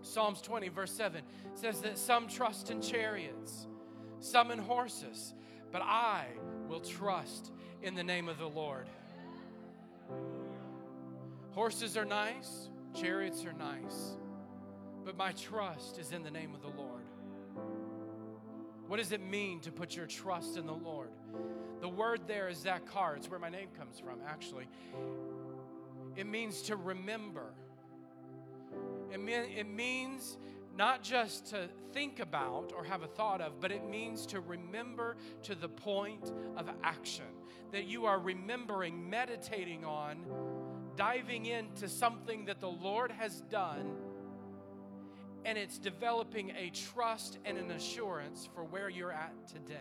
[0.02, 1.22] Psalms 20, verse 7
[1.54, 3.68] says that some trust in chariots,
[4.20, 5.34] some in horses,
[5.72, 6.26] but I
[6.68, 8.88] will trust in the name of the Lord.
[11.52, 14.18] Horses are nice, chariots are nice,
[15.06, 17.04] but my trust is in the name of the Lord.
[18.88, 21.10] What does it mean to put your trust in the Lord?
[21.82, 23.18] The word there is zakar.
[23.18, 24.68] It's where my name comes from, actually.
[26.16, 27.54] It means to remember.
[29.12, 30.38] It, mean, it means
[30.78, 35.18] not just to think about or have a thought of, but it means to remember
[35.42, 37.26] to the point of action
[37.72, 40.24] that you are remembering, meditating on,
[40.96, 43.96] diving into something that the Lord has done,
[45.46, 49.76] and it's developing a trust and an assurance for where you're at today.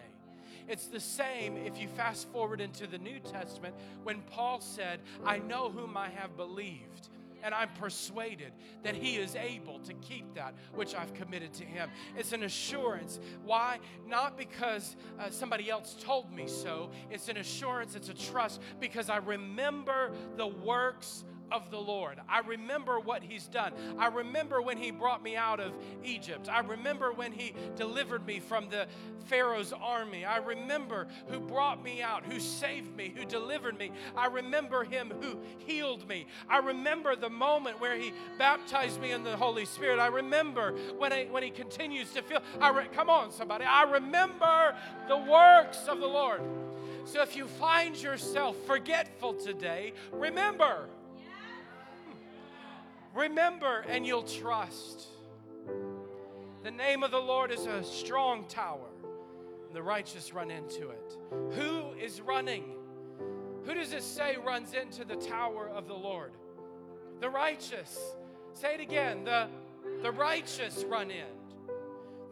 [0.69, 5.39] It's the same if you fast forward into the New Testament when Paul said, I
[5.39, 7.09] know whom I have believed
[7.43, 11.91] and I'm persuaded that He is able to keep that which I've committed to Him.
[12.17, 13.21] It's an assurance.
[13.45, 13.79] Why?
[14.07, 19.11] Not because uh, somebody else told me so, it's an assurance, it's a trust because
[19.11, 22.21] I remember the works of the Lord.
[22.29, 23.73] I remember what He's done.
[23.99, 25.73] I remember when He brought me out of
[26.05, 26.49] Egypt.
[26.51, 28.87] I remember when He delivered me from the
[29.27, 30.25] Pharaoh's army.
[30.25, 33.91] I remember who brought me out, who saved me, who delivered me.
[34.17, 36.27] I remember Him who healed me.
[36.49, 39.99] I remember the moment where He baptized me in the Holy Spirit.
[39.99, 42.41] I remember when, I, when He continues to feel.
[42.61, 43.65] I re, come on, somebody.
[43.65, 44.77] I remember
[45.09, 46.41] the works of the Lord.
[47.05, 50.89] So if you find yourself forgetful today, remember
[53.17, 55.07] Remember and you'll trust.
[56.63, 58.91] The name of the Lord is a strong tower,
[59.73, 61.17] the righteous run into it.
[61.53, 62.75] Who is running?
[63.65, 66.33] Who does it say runs into the tower of the Lord?
[67.21, 67.99] The righteous.
[68.53, 69.25] Say it again.
[69.25, 69.49] The,
[70.03, 71.36] the righteous run in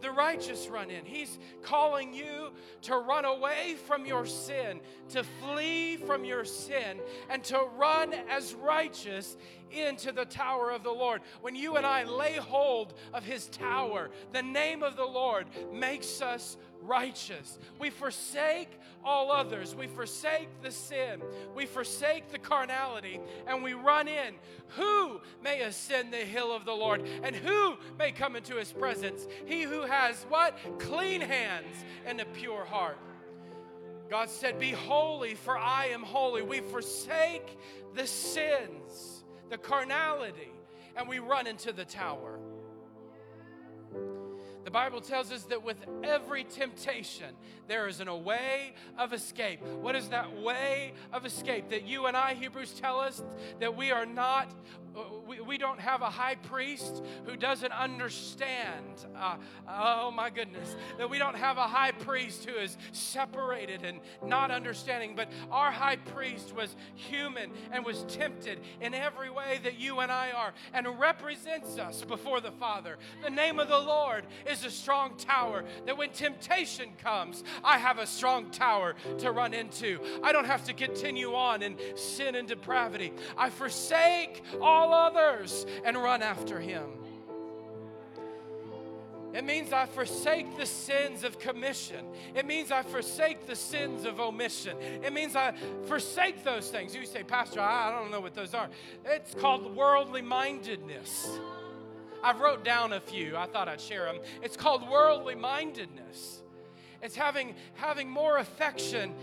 [0.05, 1.05] the righteous run in.
[1.05, 7.43] He's calling you to run away from your sin, to flee from your sin, and
[7.45, 9.37] to run as righteous
[9.71, 11.23] into the tower of the Lord.
[11.41, 16.21] When you and I lay hold of his tower, the name of the Lord makes
[16.21, 17.59] us righteous.
[17.79, 18.71] We forsake
[19.05, 19.75] all others.
[19.75, 21.21] We forsake the sin.
[21.55, 24.35] We forsake the carnality and we run in.
[24.77, 29.27] Who may ascend the hill of the Lord and who may come into his presence?
[29.47, 30.59] He who has what?
[30.79, 32.99] Clean hands and a pure heart.
[34.11, 36.43] God said, Be holy, for I am holy.
[36.43, 37.59] We forsake
[37.95, 40.53] the sins, the carnality,
[40.97, 42.39] and we run into the tower.
[44.75, 47.37] Bible tells us that with every temptation,
[47.69, 49.63] there is an, a way of escape.
[49.81, 51.69] What is that way of escape?
[51.71, 53.23] That you and I, Hebrews tell us
[53.61, 54.53] that we are not
[55.27, 59.05] we, we don't have a high priest who doesn't understand.
[59.17, 59.37] Uh,
[59.69, 60.77] oh my goodness.
[60.99, 65.73] That we don't have a high priest who is separated and not understanding, but our
[65.73, 70.53] high priest was human and was tempted in every way that you and I are
[70.73, 72.99] and represents us before the Father.
[73.23, 77.99] The name of the Lord is a strong tower that when temptation comes, I have
[77.99, 80.01] a strong tower to run into.
[80.23, 83.13] I don't have to continue on in sin and depravity.
[83.37, 87.05] I forsake all others and run after him.
[89.35, 92.07] It means I forsake the sins of commission.
[92.37, 94.77] It means I forsake the sins of omission.
[95.03, 95.55] It means I
[95.87, 96.95] forsake those things.
[96.95, 98.69] You say, Pastor, I don't know what those are.
[99.05, 101.29] It's called worldly mindedness.
[102.25, 103.37] I've wrote down a few.
[103.37, 104.19] I thought I'd share them.
[104.43, 106.43] It's called worldly mindedness.
[107.03, 109.15] It's having, having more affection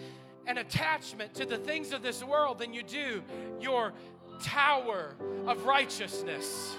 [0.45, 3.23] and attachment to the things of this world than you do
[3.59, 3.93] your
[4.43, 5.15] tower
[5.47, 6.75] of righteousness.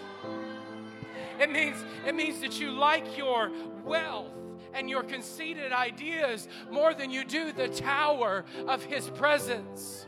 [1.41, 3.51] It means, it means that you like your
[3.85, 4.31] wealth
[4.75, 10.07] and your conceited ideas more than you do the tower of His presence.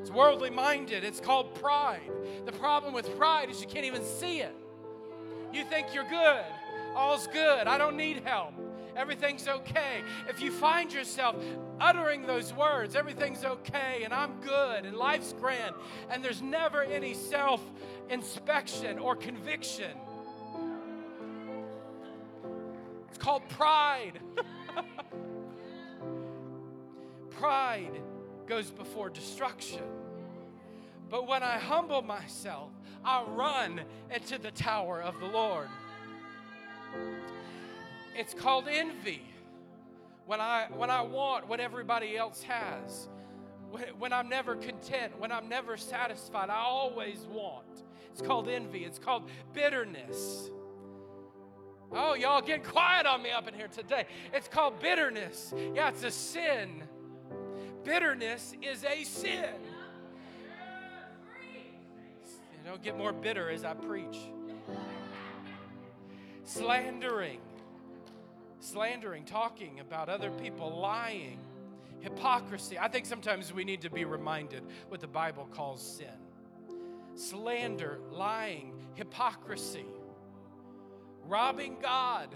[0.00, 2.10] It's worldly minded, it's called pride.
[2.44, 4.56] The problem with pride is you can't even see it.
[5.52, 6.44] You think you're good,
[6.94, 8.54] all's good, I don't need help
[8.94, 10.02] everything's okay.
[10.28, 11.36] If you find yourself
[11.80, 15.74] uttering those words, everything's okay and I'm good and life's grand,
[16.10, 17.62] and there's never any self
[18.10, 19.96] inspection or conviction,
[23.08, 24.20] It's called pride.
[27.30, 28.00] pride
[28.46, 29.82] goes before destruction.
[31.12, 32.70] But when I humble myself,
[33.04, 35.68] I run into the tower of the Lord.
[38.16, 39.20] It's called envy.
[40.24, 43.10] When I, when I want what everybody else has,
[43.98, 47.84] when, I'm never content, when I'm never satisfied, I always want.
[48.10, 48.86] It's called envy.
[48.86, 50.48] It's called bitterness.
[51.92, 54.06] Oh, y'all get quiet on me up in here today.
[54.32, 55.52] It's called bitterness.
[55.74, 56.84] Yeah, it's a sin.
[57.84, 59.50] Bitterness is a sin.
[62.62, 64.18] You don't get more bitter as I preach.
[66.44, 67.40] Slandering.
[68.60, 71.38] Slandering, talking about other people, lying,
[72.00, 72.78] hypocrisy.
[72.78, 76.08] I think sometimes we need to be reminded what the Bible calls sin
[77.14, 79.84] slander, lying, hypocrisy,
[81.26, 82.28] robbing God.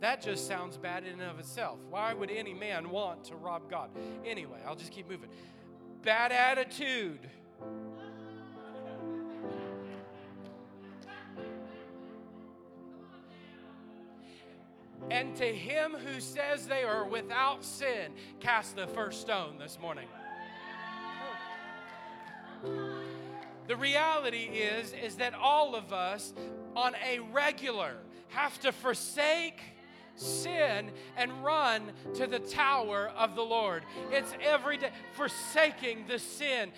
[0.00, 1.78] That just sounds bad in and of itself.
[1.90, 3.90] Why would any man want to rob God?
[4.24, 5.30] Anyway, I'll just keep moving.
[6.02, 7.28] Bad attitude.
[15.10, 20.06] And to him who says they are without sin, cast the first stone this morning.
[23.66, 26.32] The reality is is that all of us
[26.74, 27.96] on a regular
[28.28, 29.60] have to forsake
[30.22, 33.82] sin and run to the tower of the Lord.
[34.10, 36.70] It's every day forsaking the sin.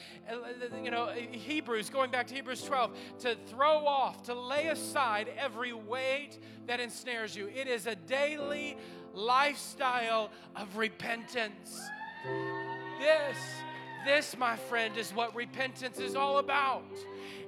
[0.83, 5.72] You know, Hebrews, going back to Hebrews 12, to throw off, to lay aside every
[5.72, 7.48] weight that ensnares you.
[7.48, 8.76] It is a daily
[9.12, 11.88] lifestyle of repentance.
[12.98, 13.37] This,
[14.04, 16.84] this, my friend, is what repentance is all about.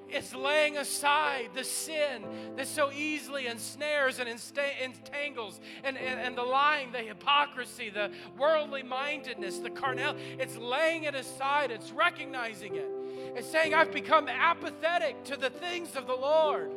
[0.09, 2.23] It's laying aside the sin
[2.57, 8.85] that so easily ensnares and entangles, and, and, and the lying, the hypocrisy, the worldly
[8.85, 10.15] mindedness, the carnal.
[10.39, 12.89] It's laying it aside, it's recognizing it.
[13.35, 16.71] It's saying, I've become apathetic to the things of the Lord.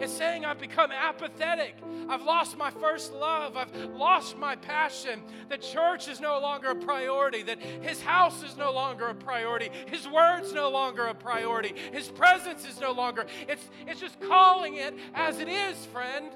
[0.00, 1.76] It's saying I've become apathetic.
[2.08, 3.56] I've lost my first love.
[3.56, 5.22] I've lost my passion.
[5.48, 7.42] The church is no longer a priority.
[7.42, 9.70] That His house is no longer a priority.
[9.86, 11.74] His word's no longer a priority.
[11.92, 13.26] His presence is no longer.
[13.48, 16.30] It's, it's just calling it as it is, friend.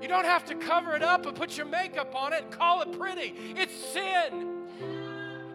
[0.00, 2.82] You don't have to cover it up and put your makeup on it and call
[2.82, 3.34] it pretty.
[3.56, 4.55] It's sin.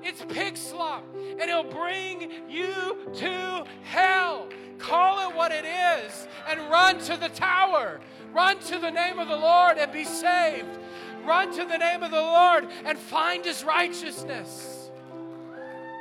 [0.04, 4.48] It's pig slop, and it'll bring you to hell.
[4.78, 8.00] Call it what it is and run to the tower.
[8.34, 10.80] Run to the name of the Lord and be saved.
[11.24, 14.90] Run to the name of the Lord and find his righteousness.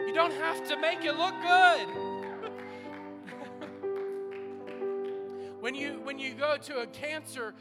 [0.07, 1.87] You don't have to make it look good.
[5.61, 7.55] when you when you go to a cancer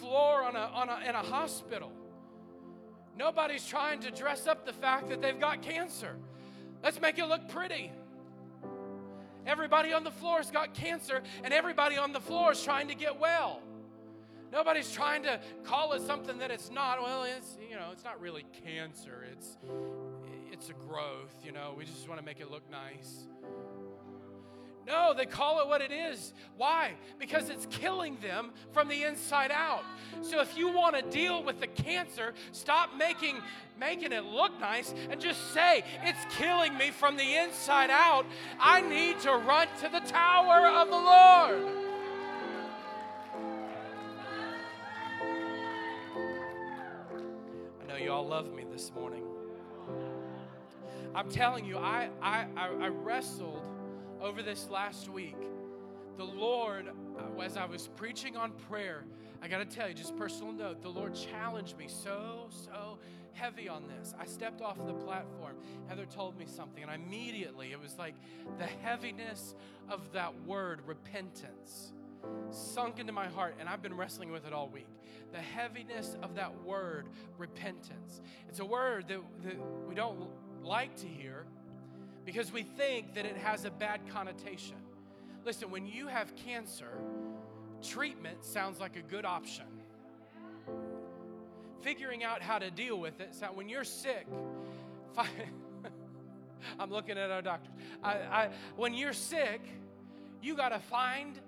[0.00, 1.92] floor on a, on a, in a hospital,
[3.18, 6.16] nobody's trying to dress up the fact that they've got cancer.
[6.82, 7.92] Let's make it look pretty.
[9.46, 12.94] Everybody on the floor has got cancer, and everybody on the floor is trying to
[12.94, 13.62] get well.
[14.52, 17.02] Nobody's trying to call it something that it's not.
[17.02, 19.24] Well, it's you know, it's not really cancer.
[19.32, 19.58] It's
[20.52, 21.74] it's a growth, you know.
[21.76, 23.26] We just want to make it look nice.
[24.88, 26.32] No, they call it what it is.
[26.56, 26.94] Why?
[27.18, 29.84] Because it's killing them from the inside out.
[30.22, 33.36] So if you want to deal with the cancer, stop making
[33.78, 38.24] making it look nice and just say, "It's killing me from the inside out.
[38.58, 41.84] I need to run to the tower of the Lord."
[47.82, 49.22] I know you all love me this morning.
[51.14, 53.77] I'm telling you, I I I, I wrestled
[54.20, 55.36] over this last week,
[56.16, 59.04] the Lord, uh, as I was preaching on prayer,
[59.40, 62.98] I got to tell you, just personal note, the Lord challenged me so, so
[63.32, 64.14] heavy on this.
[64.18, 65.54] I stepped off the platform.
[65.86, 68.14] Heather told me something, and immediately it was like
[68.58, 69.54] the heaviness
[69.88, 71.92] of that word, repentance,
[72.50, 74.88] sunk into my heart, and I've been wrestling with it all week.
[75.32, 78.20] The heaviness of that word, repentance.
[78.48, 80.28] It's a word that, that we don't
[80.64, 81.44] like to hear
[82.28, 84.76] because we think that it has a bad connotation.
[85.46, 86.98] Listen, when you have cancer,
[87.82, 89.64] treatment sounds like a good option.
[91.80, 94.26] Figuring out how to deal with it, when you're sick,
[96.78, 97.72] I'm looking at our doctors.
[98.04, 99.62] I, I, when you're sick,
[100.42, 101.40] you got to find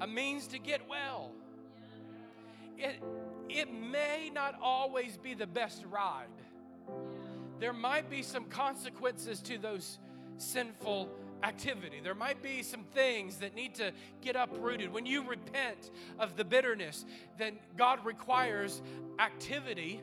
[0.00, 1.32] a means to get well.
[2.78, 3.02] It,
[3.48, 6.28] it may not always be the best ride
[7.62, 9.98] there might be some consequences to those
[10.36, 11.08] sinful
[11.44, 12.00] activity.
[12.02, 14.92] There might be some things that need to get uprooted.
[14.92, 17.04] When you repent of the bitterness,
[17.38, 18.82] then God requires
[19.20, 20.00] activity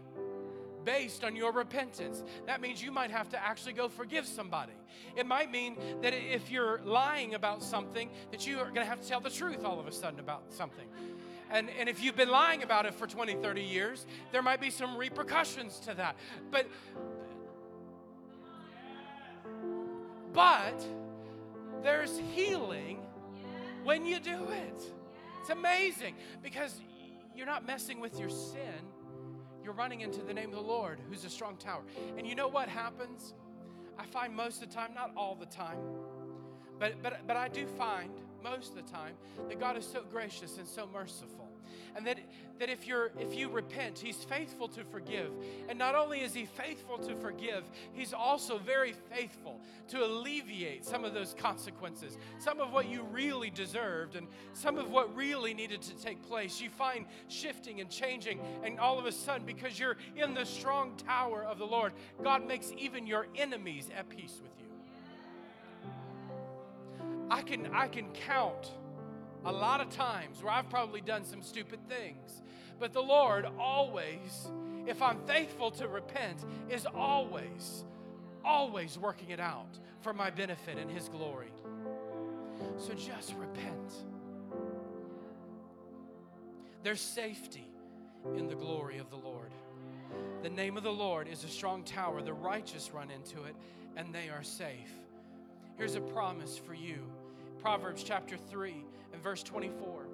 [0.85, 2.23] based on your repentance.
[2.47, 4.71] That means you might have to actually go forgive somebody.
[5.17, 9.01] It might mean that if you're lying about something, that you are going to have
[9.01, 10.87] to tell the truth all of a sudden about something.
[11.51, 14.69] And, and if you've been lying about it for 20, 30 years, there might be
[14.69, 16.15] some repercussions to that.
[16.51, 16.67] But
[20.39, 20.81] but
[21.83, 22.99] there's healing
[23.83, 24.81] when you do it.
[25.41, 26.79] It's amazing because
[27.35, 28.85] you're not messing with your sin.
[29.61, 31.81] You're running into the name of the Lord, who's a strong tower.
[32.17, 33.33] And you know what happens?
[33.97, 35.77] I find most of the time, not all the time,
[36.79, 39.15] but, but, but I do find most of the time
[39.49, 41.49] that God is so gracious and so merciful
[41.95, 42.19] and that,
[42.59, 45.31] that if, you're, if you repent, He's faithful to forgive.
[45.67, 51.05] And not only is He faithful to forgive, He's also very faithful to alleviate some
[51.05, 55.81] of those consequences, some of what you really deserved, and some of what really needed
[55.83, 56.61] to take place.
[56.61, 60.95] You find shifting and changing, and all of a sudden, because you're in the strong
[60.97, 61.93] tower of the Lord,
[62.23, 64.65] God makes even your enemies at peace with you.
[67.31, 68.71] I can, I can count
[69.45, 72.41] a lot of times where I've probably done some stupid things.
[72.79, 74.49] But the Lord always,
[74.87, 77.83] if I'm faithful to repent, is always,
[78.45, 81.51] always working it out for my benefit and His glory.
[82.77, 83.93] So just repent.
[86.83, 87.67] There's safety
[88.35, 89.51] in the glory of the Lord.
[90.41, 92.21] The name of the Lord is a strong tower.
[92.21, 93.55] The righteous run into it
[93.97, 94.91] and they are safe.
[95.77, 96.99] Here's a promise for you
[97.61, 100.08] Proverbs chapter 3 and verse 24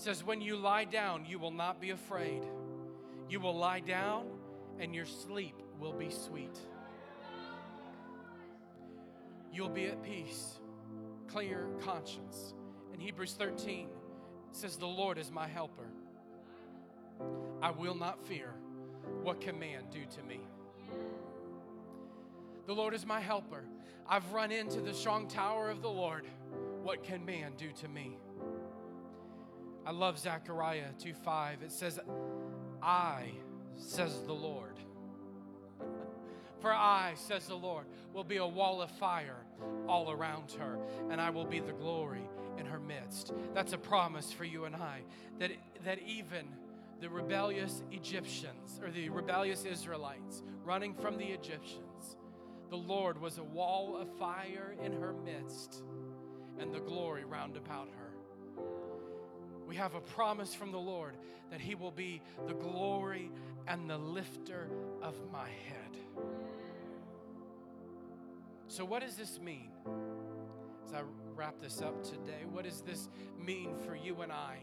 [0.00, 2.42] says, When you lie down, you will not be afraid.
[3.28, 4.26] You will lie down,
[4.78, 6.58] and your sleep will be sweet.
[9.52, 10.58] You'll be at peace,
[11.28, 12.54] clear conscience.
[12.94, 13.88] In Hebrews 13,
[14.52, 15.88] says, The Lord is my helper.
[17.62, 18.54] I will not fear.
[19.22, 20.40] What can man do to me?
[22.66, 23.64] The Lord is my helper.
[24.08, 26.26] I've run into the strong tower of the Lord.
[26.82, 28.18] What can man do to me?
[29.86, 31.62] I love Zechariah 2 5.
[31.62, 31.98] It says,
[32.82, 33.30] I,
[33.76, 34.78] says the Lord.
[36.60, 39.38] For I, says the Lord, will be a wall of fire
[39.88, 40.78] all around her,
[41.10, 42.28] and I will be the glory
[42.58, 43.32] in her midst.
[43.54, 45.00] That's a promise for you and I
[45.38, 45.52] that,
[45.84, 46.46] that even
[47.00, 52.16] the rebellious Egyptians or the rebellious Israelites running from the Egyptians,
[52.68, 55.82] the Lord was a wall of fire in her midst
[56.58, 58.62] and the glory round about her.
[59.70, 61.14] We have a promise from the Lord
[61.52, 63.30] that He will be the glory
[63.68, 64.68] and the lifter
[65.00, 65.96] of my head.
[68.66, 69.70] So, what does this mean?
[70.84, 71.02] As I
[71.36, 73.08] wrap this up today, what does this
[73.38, 74.56] mean for you and I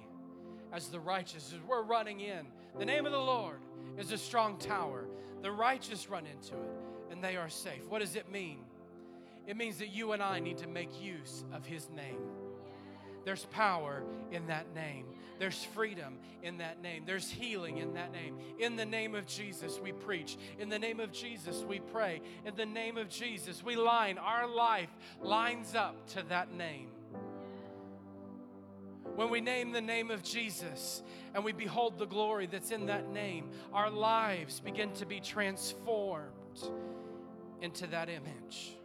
[0.74, 1.54] as the righteous?
[1.54, 2.46] As we're running in,
[2.78, 3.62] the name of the Lord
[3.98, 5.06] is a strong tower.
[5.42, 6.76] The righteous run into it
[7.12, 7.88] and they are safe.
[7.88, 8.60] What does it mean?
[9.48, 12.20] It means that you and I need to make use of His name.
[13.28, 15.06] There's power in that name.
[15.38, 17.04] There's freedom in that name.
[17.06, 18.38] There's healing in that name.
[18.58, 20.38] In the name of Jesus, we preach.
[20.60, 22.22] In the name of Jesus, we pray.
[22.46, 24.18] In the name of Jesus, we line.
[24.18, 24.88] Our life
[25.22, 26.88] lines up to that name.
[29.18, 31.04] When we name the name of Jesus
[31.34, 36.32] and we behold the glory that's in that name, our lives begin to be transformed
[37.62, 38.78] into that image.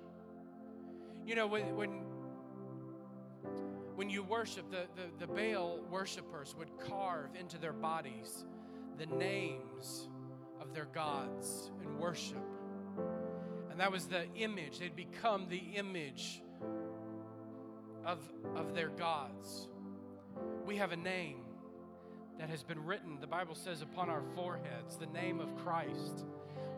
[1.24, 2.01] You know, when, when,
[3.95, 8.45] when you worship, the, the, the Baal worshipers would carve into their bodies
[8.99, 10.09] the names
[10.61, 12.43] of their gods and worship.
[13.70, 14.78] And that was the image.
[14.78, 16.43] They'd become the image
[18.05, 18.18] of,
[18.55, 19.68] of their gods.
[20.66, 21.38] We have a name
[22.38, 26.24] that has been written, the Bible says, upon our foreheads, the name of Christ.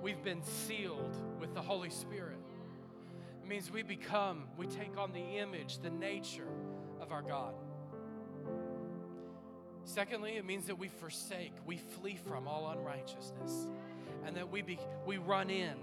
[0.03, 2.39] We've been sealed with the Holy Spirit.
[3.43, 6.49] It means we become, we take on the image, the nature
[7.15, 7.55] our God.
[9.85, 13.69] Secondly, it means that we forsake, we flee from all unrighteousness,
[14.27, 15.77] and that we, be, we run in.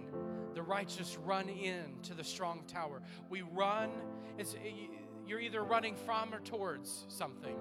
[0.53, 3.01] The righteous run in to the strong tower.
[3.29, 3.89] We run,
[4.37, 4.55] it's,
[5.25, 7.55] you're either running from or towards something.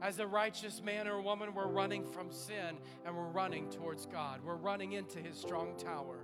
[0.00, 4.40] As a righteous man or woman, we're running from sin and we're running towards God.
[4.44, 6.18] We're running into his strong tower.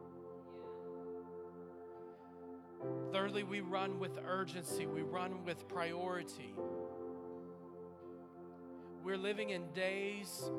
[3.12, 6.54] Thirdly, we run with urgency, we run with priority.
[9.04, 10.50] We're living in days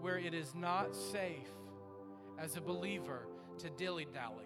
[0.00, 1.48] where it is not safe
[2.38, 3.26] as a believer
[3.58, 4.44] to dilly dally.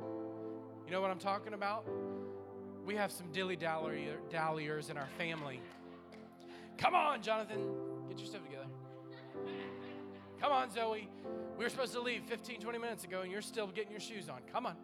[0.00, 1.88] You know what I'm talking about?
[2.84, 5.60] We have some dilly dalliers in our family.
[6.78, 7.60] Come on, Jonathan,
[8.08, 8.66] get your stuff together.
[10.40, 11.08] Come on, Zoe.
[11.56, 14.28] We were supposed to leave 15, 20 minutes ago, and you're still getting your shoes
[14.28, 14.40] on.
[14.52, 14.76] Come on.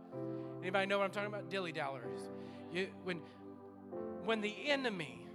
[0.63, 1.51] Anybody know what I'm talking about?
[1.51, 2.29] Dilly dallers.
[3.05, 3.21] When,
[4.25, 5.27] when the enemy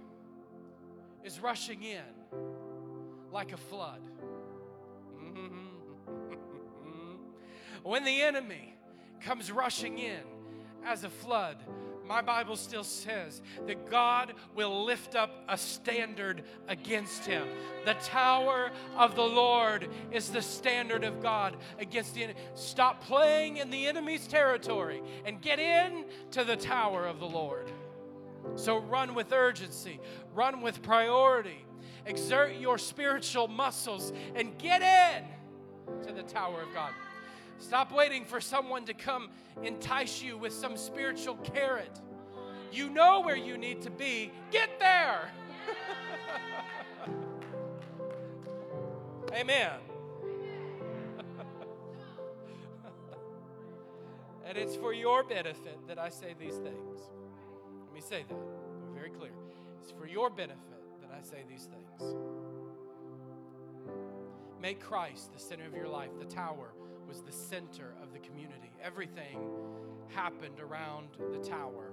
[1.24, 2.02] is rushing in
[3.30, 4.00] like a flood,
[7.84, 8.74] when the enemy
[9.20, 10.22] comes rushing in
[10.84, 11.58] as a flood,
[12.08, 17.46] my Bible still says that God will lift up a standard against him.
[17.84, 22.40] The tower of the Lord is the standard of God against the enemy.
[22.54, 27.70] Stop playing in the enemy's territory and get in to the tower of the Lord.
[28.56, 30.00] So run with urgency,
[30.34, 31.64] run with priority,
[32.06, 35.24] exert your spiritual muscles, and get in
[36.06, 36.92] to the tower of God.
[37.58, 39.30] Stop waiting for someone to come
[39.62, 42.00] entice you with some spiritual carrot.
[42.72, 44.30] You know where you need to be.
[44.50, 45.30] Get there.
[49.34, 49.72] Amen.
[54.46, 57.00] and it's for your benefit that I say these things.
[57.86, 58.38] Let me say that.
[58.38, 59.32] Be very clear.
[59.82, 60.60] It's for your benefit
[61.00, 62.14] that I say these things.
[64.60, 66.72] Make Christ the center of your life, the tower
[67.08, 68.70] was the center of the community.
[68.82, 69.38] Everything
[70.08, 71.92] happened around the tower.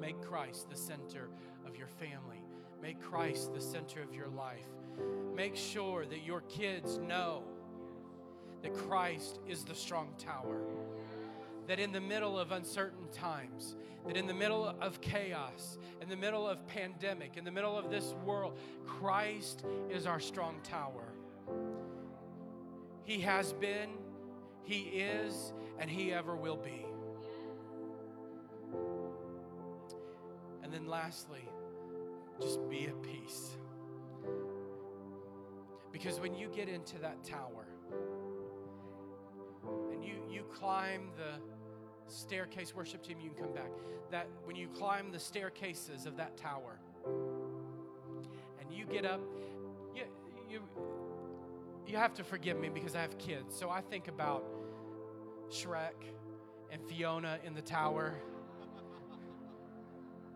[0.00, 1.28] Make Christ the center
[1.66, 2.42] of your family.
[2.80, 4.68] Make Christ the center of your life.
[5.34, 7.42] Make sure that your kids know
[8.62, 10.60] that Christ is the strong tower.
[11.66, 13.74] That in the middle of uncertain times,
[14.06, 17.90] that in the middle of chaos, in the middle of pandemic, in the middle of
[17.90, 18.56] this world,
[18.86, 21.12] Christ is our strong tower.
[23.08, 23.88] He has been,
[24.64, 26.84] He is, and He ever will be.
[30.62, 31.48] And then lastly,
[32.38, 33.56] just be at peace.
[35.90, 37.66] Because when you get into that tower
[39.90, 43.70] and you, you climb the staircase, worship team, you can come back.
[44.10, 49.22] That when you climb the staircases of that tower and you get up,
[49.96, 50.02] you,
[50.50, 50.60] you
[51.88, 53.56] you have to forgive me because I have kids.
[53.56, 54.44] So I think about
[55.50, 55.94] Shrek
[56.70, 58.14] and Fiona in the tower.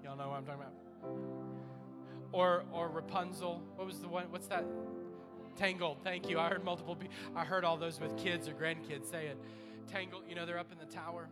[0.03, 0.75] Y'all know what I'm talking about?
[2.33, 3.63] Or or Rapunzel.
[3.77, 4.25] What was the one?
[4.31, 4.65] What's that?
[5.55, 5.99] Tangled.
[6.03, 6.39] Thank you.
[6.39, 6.95] I heard multiple.
[6.95, 9.37] Be- I heard all those with kids or grandkids say it.
[9.87, 10.23] Tangled.
[10.27, 11.29] You know they're up in the tower.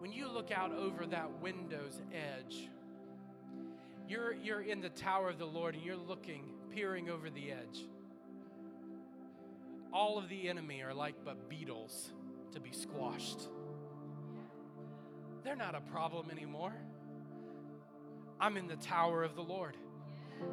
[0.00, 2.68] When you look out over that window's edge,
[4.08, 6.42] you're you're in the tower of the Lord and you're looking,
[6.72, 7.86] peering over the edge
[9.92, 12.12] all of the enemy are like but beetles
[12.52, 13.48] to be squashed.
[15.44, 16.74] They're not a problem anymore.
[18.40, 19.76] I'm in the tower of the Lord.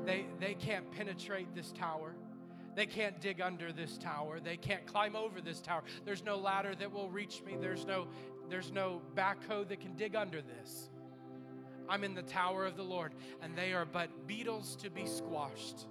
[0.05, 2.13] They, they can't penetrate this tower.
[2.75, 4.39] They can't dig under this tower.
[4.39, 5.83] They can't climb over this tower.
[6.05, 7.55] There's no ladder that will reach me.
[7.59, 8.07] There's no,
[8.49, 10.89] there's no backhoe that can dig under this.
[11.89, 15.87] I'm in the tower of the Lord, and they are but beetles to be squashed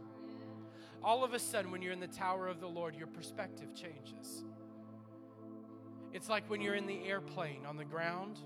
[1.07, 4.43] all of a sudden, when you're in the tower of the Lord, your perspective changes.
[6.13, 8.41] It's like when you're in the airplane on the ground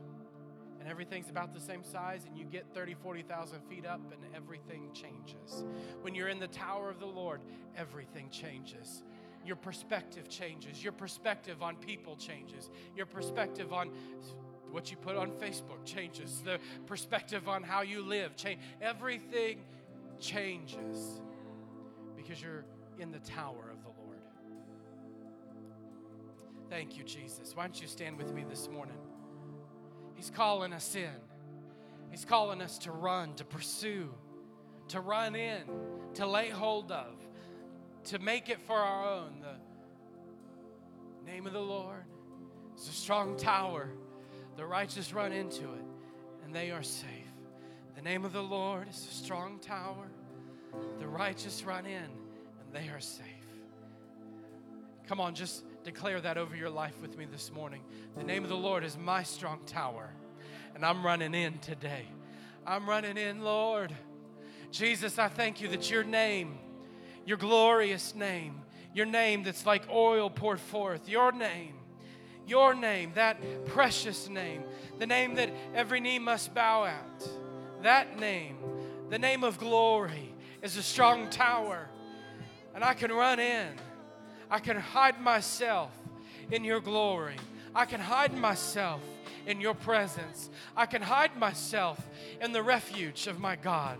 [0.78, 4.90] and everything's about the same size and you get 30, 40,000 feet up and everything
[4.92, 5.64] changes.
[6.02, 7.40] When you're in the tower of the Lord,
[7.78, 9.04] everything changes.
[9.46, 10.84] Your perspective changes.
[10.84, 12.68] Your perspective on people changes.
[12.94, 13.90] Your perspective on
[14.70, 16.42] what you put on Facebook changes.
[16.44, 18.60] The perspective on how you live change.
[18.82, 19.60] Everything
[20.18, 21.22] changes
[22.22, 22.64] because you're
[22.98, 24.18] in the tower of the Lord.
[26.68, 27.56] Thank you, Jesus.
[27.56, 28.98] Why don't you stand with me this morning?
[30.14, 31.08] He's calling us in.
[32.10, 34.12] He's calling us to run, to pursue,
[34.88, 35.62] to run in,
[36.14, 37.14] to lay hold of,
[38.04, 39.40] to make it for our own.
[39.40, 42.04] The name of the Lord
[42.76, 43.90] is a strong tower.
[44.56, 45.84] The righteous run into it,
[46.44, 47.08] and they are safe.
[47.96, 50.10] The name of the Lord is a strong tower.
[50.98, 53.26] The righteous run in and they are safe.
[55.06, 57.82] Come on, just declare that over your life with me this morning.
[58.16, 60.10] The name of the Lord is my strong tower,
[60.74, 62.06] and I'm running in today.
[62.66, 63.92] I'm running in, Lord.
[64.70, 66.58] Jesus, I thank you that your name,
[67.26, 68.60] your glorious name,
[68.94, 71.74] your name that's like oil poured forth, your name,
[72.46, 74.62] your name, that precious name,
[74.98, 77.28] the name that every knee must bow at,
[77.82, 78.58] that name,
[79.08, 80.29] the name of glory,
[80.62, 81.88] is a strong tower.
[82.74, 83.68] And I can run in.
[84.50, 85.90] I can hide myself
[86.50, 87.36] in your glory.
[87.74, 89.00] I can hide myself
[89.46, 90.50] in your presence.
[90.76, 92.04] I can hide myself
[92.40, 93.98] in the refuge of my God.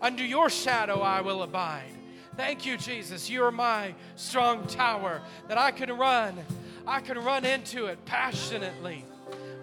[0.00, 1.90] Under your shadow I will abide.
[2.36, 3.28] Thank you, Jesus.
[3.28, 6.38] You are my strong tower that I can run.
[6.86, 9.04] I can run into it passionately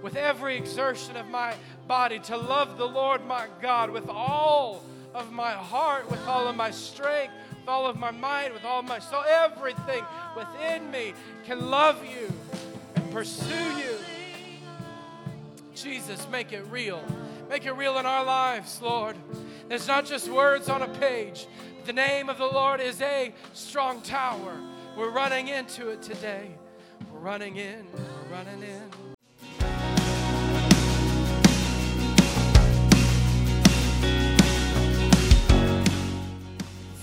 [0.01, 1.55] with every exertion of my
[1.87, 4.83] body to love the Lord my God with all
[5.15, 8.81] of my heart, with all of my strength, with all of my mind, with all
[8.81, 9.23] of my soul.
[9.27, 10.03] Everything
[10.35, 11.13] within me
[11.45, 12.31] can love you
[12.95, 13.97] and pursue you.
[15.73, 17.03] Jesus, make it real.
[17.49, 19.15] Make it real in our lives, Lord.
[19.69, 21.47] There's not just words on a page.
[21.85, 24.59] The name of the Lord is a strong tower.
[24.97, 26.51] We're running into it today.
[27.11, 29.04] We're running in, we're running in.